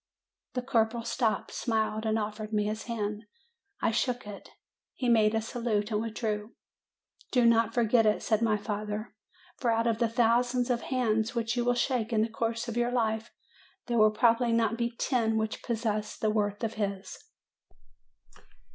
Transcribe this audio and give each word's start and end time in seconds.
The 0.55 0.63
corporal 0.63 1.03
stopped, 1.03 1.51
smiled, 1.51 2.07
and 2.07 2.17
offered 2.17 2.51
me 2.51 2.63
his 2.63 2.85
hand; 2.85 3.21
I 3.81 3.91
shook 3.91 4.25
it; 4.25 4.49
he 4.95 5.07
made 5.07 5.35
a 5.35 5.41
salute 5.43 5.91
and 5.91 6.01
withdrew. 6.01 6.53
"Do 7.31 7.45
not 7.45 7.75
forget 7.75 8.07
it," 8.07 8.23
said 8.23 8.41
my 8.41 8.57
father; 8.57 9.13
"for 9.57 9.69
out 9.69 9.85
of 9.85 9.99
the 9.99 10.09
thousands 10.09 10.71
of 10.71 10.81
hands 10.81 11.35
which 11.35 11.55
you 11.55 11.63
will 11.63 11.75
shake 11.75 12.11
in 12.11 12.23
the 12.23 12.29
course 12.29 12.67
of 12.67 12.77
your 12.77 12.89
life 12.91 13.29
there 13.85 13.99
will 13.99 14.09
probably 14.09 14.51
not 14.51 14.75
be 14.75 14.89
ten 14.97 15.37
which 15.37 15.61
possess 15.61 16.17
the 16.17 16.31
worth 16.31 16.63
of 16.63 16.73
his." 16.81 17.19